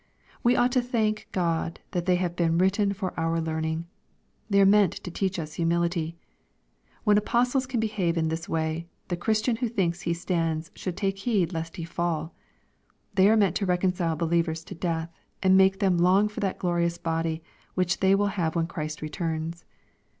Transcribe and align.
We 0.41 0.55
ought 0.55 0.71
to 0.71 0.81
thank 0.81 1.27
God 1.31 1.79
that 1.91 2.07
they 2.07 2.15
have 2.15 2.35
been 2.35 2.57
written 2.57 2.91
for 2.91 3.13
our 3.19 3.39
learning. 3.39 3.85
They 4.49 4.59
are 4.59 4.65
meant 4.65 4.93
to 4.93 5.11
teach 5.11 5.37
us 5.37 5.53
humility. 5.61 6.17
When 7.03 7.19
apostles 7.19 7.67
C5an 7.67 7.79
behave 7.81 8.17
in 8.17 8.29
this 8.29 8.49
way, 8.49 8.87
the 9.09 9.15
Christian 9.15 9.57
who 9.57 9.69
thinks 9.69 10.01
he 10.01 10.15
stands 10.15 10.71
should 10.73 10.97
take 10.97 11.19
heed 11.19 11.53
lest 11.53 11.75
he 11.75 11.83
fall. 11.85 12.33
They 13.13 13.29
are 13.29 13.37
meant 13.37 13.55
to 13.57 13.67
reconcile 13.67 14.15
believers 14.15 14.63
to 14.63 14.73
death, 14.73 15.11
and 15.43 15.55
make 15.55 15.77
them 15.77 15.99
long 15.99 16.29
for 16.29 16.39
that 16.39 16.57
glorious 16.57 16.97
body 16.97 17.43
which 17.75 17.99
they 17.99 18.15
will 18.15 18.25
have 18.33 18.55
when 18.55 18.65
Christ 18.65 19.03
returns. 19.03 19.65